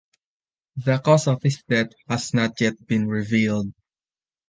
[0.77, 3.71] The cause of his death has not yet been revealed.